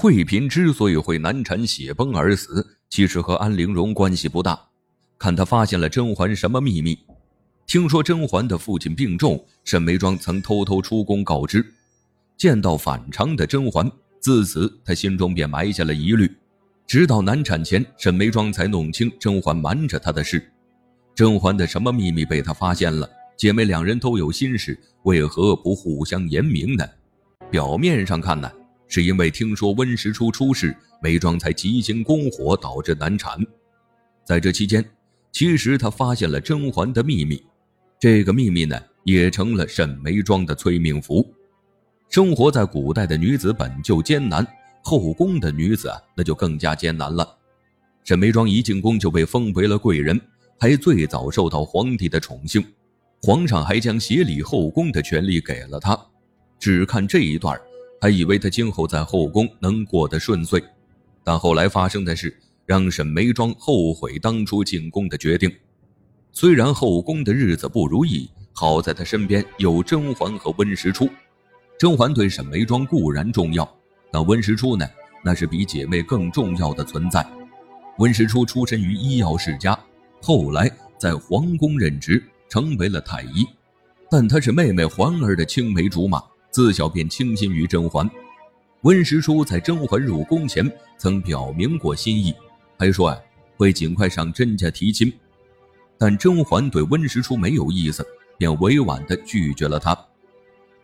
[0.00, 4.56] 惠嫔之所以会难产血崩而死，其实和安陵容关系不大。
[5.18, 6.96] 看他发现了甄嬛什么秘密？
[7.66, 11.66] 听说甄嬛的父亲病重，沈眉庄曾偷偷出宫告知。
[12.36, 13.90] 见到反常的甄嬛，
[14.20, 16.30] 自此他心中便埋下了疑虑。
[16.86, 20.48] 直到难产前，沈眉庄才弄清甄嬛瞒着他的事。
[21.12, 23.10] 甄嬛的什么秘密被他发现了？
[23.36, 26.86] 姐妹两人都有心事，为何不互相言明呢？
[27.50, 28.48] 表面上看呢？
[28.88, 33.38] 是因为听说温实初出事，眉庄才急行攻火，导致难产。
[34.24, 34.84] 在这期间，
[35.30, 37.42] 其实他发现了甄嬛的秘密，
[38.00, 41.26] 这个秘密呢，也成了沈眉庄的催命符。
[42.08, 44.46] 生活在古代的女子本就艰难，
[44.82, 47.36] 后宫的女子啊，那就更加艰难了。
[48.04, 50.18] 沈眉庄一进宫就被封为了贵人，
[50.58, 52.64] 还最早受到皇帝的宠幸，
[53.20, 55.98] 皇上还将协理后宫的权利给了她。
[56.58, 57.60] 只看这一段
[58.00, 60.62] 还以为他今后在后宫能过得顺遂，
[61.24, 65.50] 但后来发生的事让沈眉庄后悔当初进宫的决定。
[66.32, 71.08] 虽然后宫的日子不如意，好在他身边有甄嬛和温实初。
[71.78, 73.68] 甄嬛对沈眉庄固然重要，
[74.12, 74.86] 但温实初呢，
[75.24, 77.26] 那是比姐妹更重要的存在。
[77.98, 79.78] 温实初出身于医药世家，
[80.22, 83.46] 后来在皇宫任职，成为了太医，
[84.08, 86.22] 但他是妹妹嬛儿的青梅竹马。
[86.50, 88.08] 自小便倾心于甄嬛，
[88.82, 92.34] 温实初在甄嬛入宫前曾表明过心意，
[92.78, 93.18] 还说啊
[93.56, 95.12] 会尽快上甄家提亲，
[95.98, 99.96] 但甄嬛对温实初没有意思，便委婉地拒绝了他。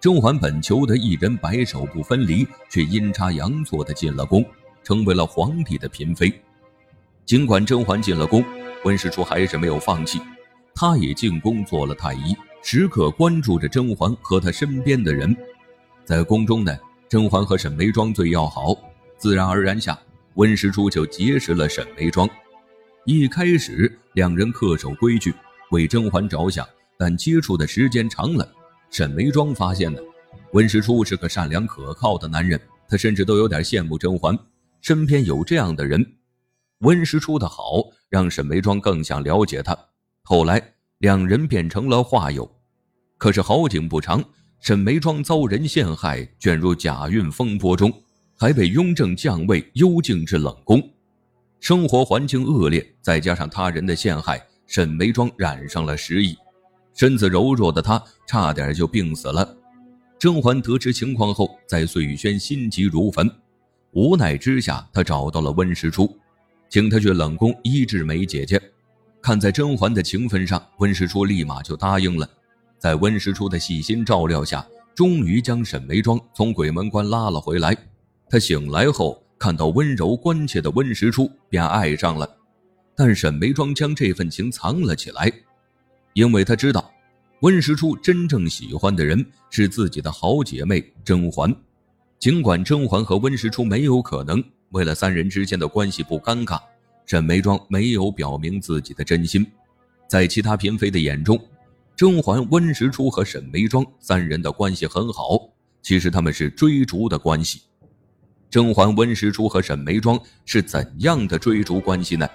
[0.00, 4.44] 甄嬛本求得一人白首不分离，却阴差阳错地进了宫，
[4.82, 6.30] 成为了皇帝的嫔妃。
[7.24, 8.44] 尽管甄嬛进了宫，
[8.84, 10.20] 温实初还是没有放弃，
[10.74, 15.34] 他也进宫做了太医，时刻关注着甄嬛和她身边的人。
[16.04, 18.76] 在宫中呢，甄嬛和沈眉庄最要好，
[19.16, 19.98] 自然而然下，
[20.34, 22.28] 温实初就结识了沈眉庄。
[23.06, 25.32] 一开始，两人恪守规矩，
[25.70, 26.66] 为甄嬛着想，
[26.98, 28.46] 但接触的时间长了，
[28.90, 29.98] 沈眉庄发现呢，
[30.52, 34.38] 温实初是个善良可靠的男人，他甚至都有点羡慕甄嬛
[34.82, 36.04] 身边有这样的人。
[36.80, 39.74] 温实初的好，让沈眉庄更想了解他，
[40.22, 40.62] 后来
[40.98, 42.50] 两人变成了话友。
[43.16, 44.22] 可是好景不长。
[44.64, 47.92] 沈眉庄遭人陷害，卷入假孕风波中，
[48.34, 50.82] 还被雍正降位幽禁至冷宫，
[51.60, 56.34] 生活环境恶劣，再加上他人的陷害，沈眉庄染上了失忆，
[56.94, 59.54] 身子柔弱的她差点就病死了。
[60.18, 63.30] 甄嬛得知情况后，在碎玉轩心急如焚，
[63.90, 66.10] 无奈之下，她找到了温实初，
[66.70, 68.58] 请他去冷宫医治梅姐姐。
[69.20, 72.26] 看在甄嬛的情分上，温实初立马就答应了。
[72.84, 74.62] 在温实初的细心照料下，
[74.94, 77.74] 终于将沈眉庄从鬼门关拉了回来。
[78.28, 82.28] 他醒来后，看到温柔关切的温实初，便爱上了。
[82.94, 85.32] 但沈眉庄将这份情藏了起来，
[86.12, 86.92] 因为他知道，
[87.40, 91.56] 温实初真正喜欢的人是自己的好姐妹甄嬛。
[92.18, 96.60] 尽管甄嬛和温实初没有可能，为了三人之间的关系不尴尬，
[97.06, 99.46] 沈眉庄没有表明自己的真心。
[100.06, 101.40] 在其他嫔妃的眼中。
[101.96, 105.38] 甄嬛、温实初和沈眉庄三人的关系很好，
[105.80, 107.62] 其实他们是追逐的关系。
[108.50, 112.28] 甄嬛、温实初和沈眉庄是怎样的追逐关系呢？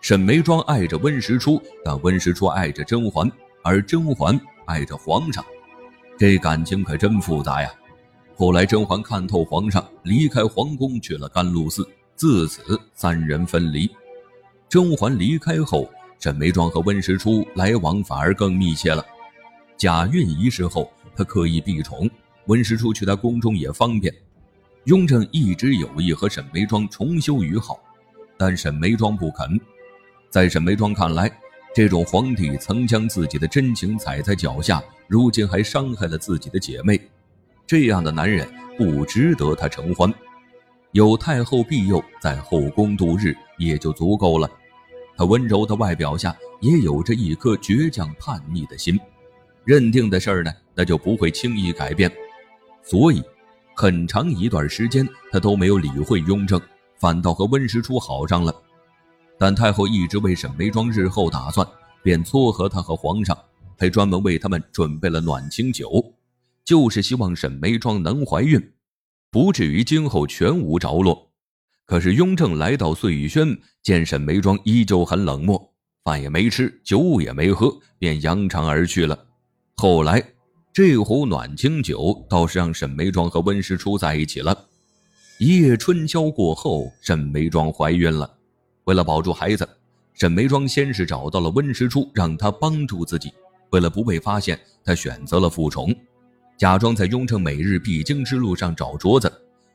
[0.00, 3.28] 沈眉庄爱着温实初，但温实初爱着甄嬛，
[3.64, 5.44] 而甄嬛爱着皇上，
[6.16, 7.68] 这感情可真复杂呀。
[8.36, 13.90] 后来甄嬛看透皇上，离开皇宫去了甘露寺，自此三人分离。
[14.68, 15.90] 甄嬛离开后。
[16.18, 19.04] 沈眉庄和温实初来往反而更密切了。
[19.76, 22.08] 假孕一事后，他刻意避宠，
[22.46, 24.12] 温实初去他宫中也方便。
[24.84, 27.78] 雍正一直有意和沈眉庄重修于好，
[28.38, 29.60] 但沈眉庄不肯。
[30.30, 31.30] 在沈眉庄看来，
[31.74, 37.00] 这种皇帝曾将自己的真情踩在脚下，如今还伤害了自己的姐妹，
[37.66, 40.12] 这样的男人不值得她承欢。
[40.92, 44.50] 有太后庇佑，在后宫度日也就足够了。
[45.16, 48.98] 他温柔的外表下也有着一颗倔强叛逆的心，
[49.64, 52.12] 认定的事儿呢，那就不会轻易改变。
[52.82, 53.22] 所以，
[53.74, 56.60] 很长一段时间他都没有理会雍正，
[56.98, 58.54] 反倒和温实初好上了。
[59.38, 61.66] 但太后一直为沈眉庄日后打算，
[62.02, 63.36] 便撮合他和皇上，
[63.78, 66.14] 还专门为他们准备了暖清酒，
[66.64, 68.72] 就是希望沈眉庄能怀孕，
[69.30, 71.25] 不至于今后全无着落。
[71.86, 75.72] 可是雍正来到碎玉轩，见沈眉庄依旧很冷漠，
[76.02, 79.16] 饭也没吃，酒也没喝，便扬长而去了。
[79.76, 80.20] 后来，
[80.72, 84.66] 这壶暖清酒倒是让沈眉庄和温实初在一起了。
[85.38, 88.28] 一夜春宵过后，沈眉庄怀孕了。
[88.84, 89.68] 为了保住孩子，
[90.14, 93.32] 沈眉庄先是找到了温实初，让他帮助自己。
[93.70, 95.88] 为了不被发现，他选择了复仇，
[96.58, 99.32] 假装在雍正每日必经之路上找镯子，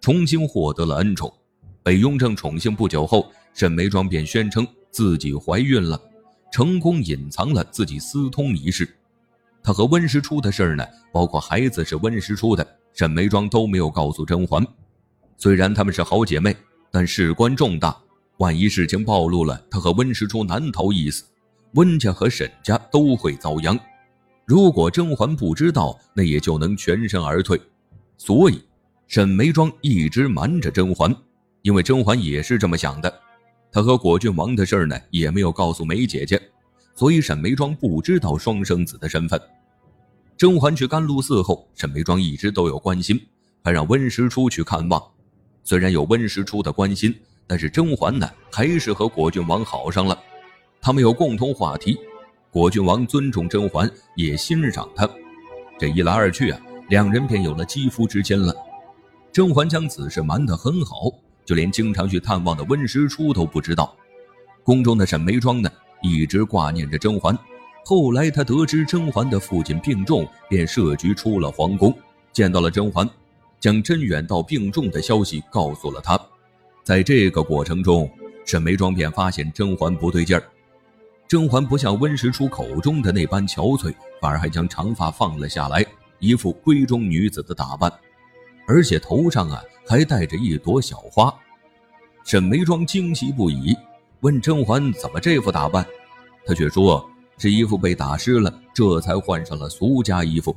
[0.00, 1.32] 重新获得了恩宠。
[1.82, 6.00] 被雍正宠幸不久后，沈眉庄便宣称自己怀孕了，
[6.52, 8.88] 成功隐藏了自己私通一事。
[9.62, 14.66] 他和温实初的事儿呢，包括孩子是温实初的，沈眉庄都没有告诉甄嬛。
[15.36, 16.56] 虽然她们是好姐妹，
[16.90, 17.96] 但事关重大，
[18.38, 21.24] 万一事情暴露了，她和温实初难逃一死，
[21.74, 23.78] 温家和沈家都会遭殃。
[24.44, 27.60] 如果甄嬛不知道，那也就能全身而退。
[28.18, 28.62] 所以，
[29.06, 31.14] 沈眉庄一直瞒着甄嬛，
[31.62, 33.12] 因为甄嬛也是这么想的。
[33.70, 36.40] 她和果郡王的事儿呢，也没有告诉梅姐姐，
[36.94, 39.40] 所以沈眉庄不知道双生子的身份。
[40.36, 43.20] 甄嬛去甘露寺后，沈眉庄一直都有关心，
[43.62, 45.02] 还让温实初去看望。
[45.64, 47.14] 虽然有温实初的关心，
[47.46, 50.18] 但是甄嬛呢，还是和果郡王好上了。
[50.80, 51.96] 他们有共同话题，
[52.50, 55.08] 果郡王尊重甄嬛，也欣赏她。
[55.78, 58.54] 这一来二去啊，两人便有了肌肤之亲了。
[59.32, 61.10] 甄嬛将此事瞒得很好，
[61.44, 63.94] 就连经常去探望的温实初都不知道。
[64.62, 65.70] 宫中的沈眉庄呢，
[66.02, 67.36] 一直挂念着甄嬛。
[67.84, 71.92] 后来他得知甄嬛的父亲病重，便设局出了皇宫，
[72.32, 73.08] 见到了甄嬛。
[73.58, 76.20] 将甄远道病重的消息告诉了他，
[76.82, 78.10] 在这个过程中，
[78.44, 80.42] 沈眉庄便发现甄嬛不对劲儿。
[81.28, 85.86] 甄嬛不像温实初口中的那般憔悴，反而还将长发放了下来，
[86.18, 87.92] 一副闺中女子的打扮，
[88.66, 91.34] 而且头上啊还带着一朵小花。
[92.24, 93.76] 沈眉庄惊奇不已，
[94.20, 95.86] 问甄嬛怎么这副打扮，
[96.46, 97.08] 她却说
[97.38, 100.56] 是衣服被打湿了，这才换上了俗家衣服。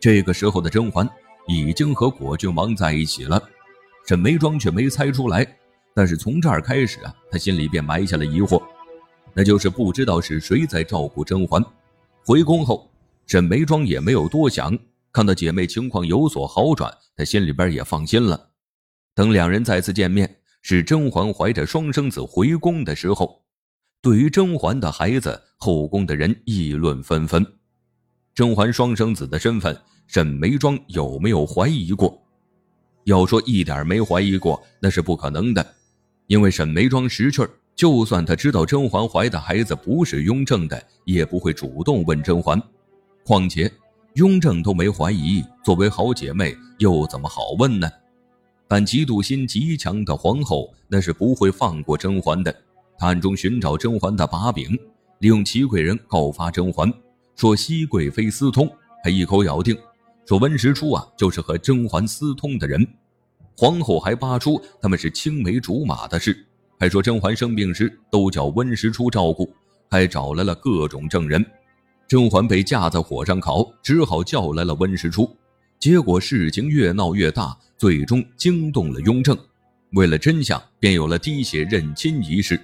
[0.00, 1.08] 这个时候的甄嬛。
[1.48, 3.40] 已经和果郡王在一起了，
[4.04, 5.46] 沈眉庄却没猜出来。
[5.94, 8.60] 但是从这儿开始啊，他心里便埋下了疑惑，
[9.32, 11.64] 那就是不知道是谁在照顾甄嬛。
[12.24, 12.90] 回宫后，
[13.28, 14.76] 沈眉庄也没有多想，
[15.16, 18.50] 看到姐妹情况有所好转，他心里边也放心了。
[19.14, 23.42] 等两人再次见面，是甄嬛怀着双生子回宫的时候。
[24.02, 27.42] 对于甄嬛的孩子，后宫的人议论纷纷。
[28.34, 29.74] 甄嬛双生子的身份。
[30.06, 32.22] 沈眉庄有没有怀疑过？
[33.04, 35.66] 要说一点没怀疑过，那是不可能的，
[36.26, 42.62] 因为沈眉庄识趣儿，就算他知道甄嬛怀的孩子不是雍正的，也不会主动问甄嬛。
[43.24, 43.72] 况且
[44.16, 47.86] 雍正都没怀疑，作为好姐妹，又怎么好问呢？
[48.66, 52.50] 但嫉妒心极强的皇后，那是不会放过甄嬛的。
[52.96, 54.72] 她暗中寻找甄嬛的把柄，
[55.18, 56.90] 利用祺贵人告发甄嬛，
[57.34, 58.66] 说熹贵妃私通，
[59.04, 59.76] 还一口咬定。
[60.24, 62.88] 说温实初啊，就是和甄嬛私通的人，
[63.54, 66.42] 皇后还扒出他们是青梅竹马的事，
[66.80, 69.52] 还说甄嬛生病时都叫温实初照顾，
[69.90, 71.44] 还找来了各种证人。
[72.08, 75.28] 甄嬛被架在火上烤，只好叫来了温实初。
[75.78, 79.36] 结果事情越闹越大，最终惊动了雍正。
[79.92, 82.60] 为了真相，便有了滴血认亲仪式。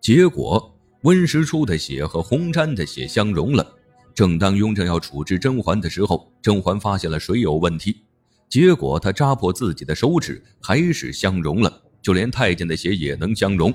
[0.00, 0.72] 结果
[1.02, 3.66] 温实初的血和红毡的血相融了。
[4.14, 8.02] 正当雍正要处置甄嬛的时候，甄嬛发现了水有问题，
[8.48, 13.72] 结果她扎破自己的手指，还是相融了，就连太监的血也能相融。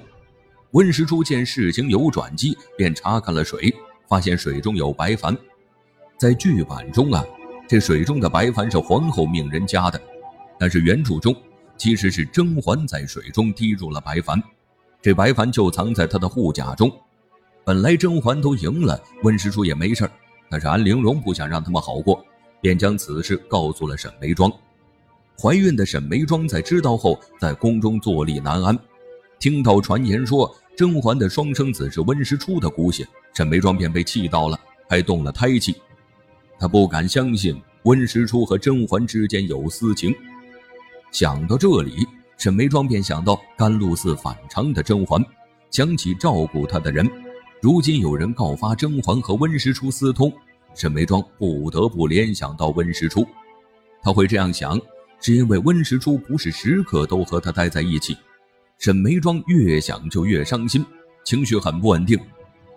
[0.72, 3.74] 温实初见事情有转机，便查看了水，
[4.12, 5.34] 发现水中有白矾。
[6.18, 7.24] 在剧版中啊，
[7.66, 9.98] 这水中的白矾是皇后命人加的，
[10.60, 11.34] 但是原著中
[11.78, 14.44] 其实是甄嬛在水中滴入了白矾，
[15.02, 16.92] 这白矾就藏在她的护甲中。
[17.64, 20.12] 本来甄嬛都赢了，温实初也没事。
[20.50, 22.22] 但是安陵容不想让他们好过，
[22.60, 24.52] 便将此事告诉了沈眉庄。
[25.42, 28.78] 怀孕的沈眉庄在知道后，在宫中坐立难安。
[29.40, 34.60] 听到传言说甄嬛的双生子是温实初的骨血，沈眉庄便被气到了，
[34.90, 35.76] 还动了胎气。
[36.58, 40.12] 他不敢相信温实初和甄嬛之间有私情。
[41.12, 45.24] 想到这里，沈眉庄便想到甘露寺反常的甄嬛，
[45.70, 47.08] 想起照顾她的人。
[47.62, 50.34] 如今有人告发甄嬛和温实初私通，
[50.74, 53.24] 沈眉庄不得不联想到温实初。
[54.02, 54.82] 他会这样想，
[55.20, 58.18] 是因为温实初不是时刻都和他待在一起。
[58.82, 60.84] 沈眉庄越想就越伤心，
[61.24, 62.20] 情绪很不稳定。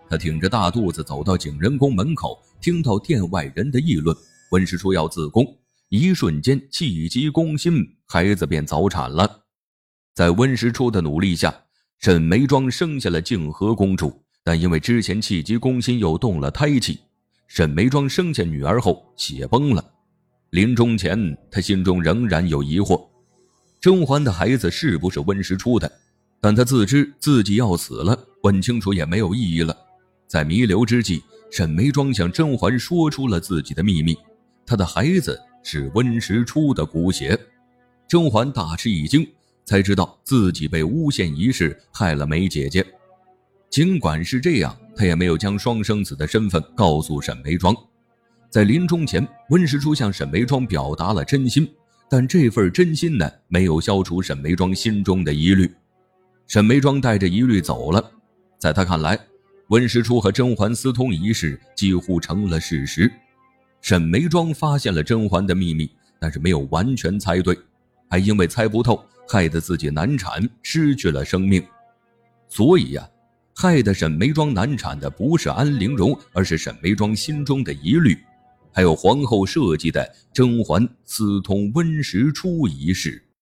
[0.06, 4.14] 他挺着大肚子走到景仁宫门口，听到殿外人的议论：
[4.50, 5.46] 温实初要自宫，
[5.88, 9.44] 一瞬间气急攻心，孩子便早产了。
[10.12, 11.54] 在温实初的努力下，
[11.98, 14.12] 沈眉庄生下了静和公主。
[14.42, 16.98] 但因为之前气急攻心又动了胎气，
[17.48, 19.82] 沈眉庄生下女儿后血崩了。
[20.50, 23.08] 临终前，他心中仍然有疑惑：
[23.84, 25.92] 甄嬛的孩子是不是温实初的？
[26.40, 29.76] 但她自知自己要死了，问清楚也没有意义了。
[30.26, 34.16] 在弥留之际，沈眉庄向甄嬛说出了自己的秘密：
[34.64, 37.38] 她的孩子是温实初的骨血。
[38.08, 39.30] 甄嬛大吃一惊，
[39.66, 42.82] 才知道自己被诬陷一事害了梅姐姐。
[43.68, 47.76] 尽管是这样，她也没有将双生子的身份告诉沈眉庄。
[48.48, 51.70] 在临终前，温实初向沈眉庄表达了真心。
[52.16, 55.68] 但这份真心呢，没有消除沈眉庄心中的疑虑。
[56.46, 58.12] 沈眉庄带着疑虑走了。
[58.56, 59.18] 在他看来，
[59.70, 63.12] 温实初和甄嬛私通一事几乎成了事实。
[63.80, 65.90] 沈眉庄发现了甄嬛的秘密，
[66.20, 67.58] 但是没有完全猜对，
[68.08, 71.66] 还因为猜不透，害得自己难产，失去了生命。
[72.46, 73.04] 所以呀，
[73.56, 78.16] 害得沈眉庄难产的不是安陵容，而是沈眉庄心中的疑虑。
[78.74, 83.23] 还有皇后设计的甄嬛私通温实初一事。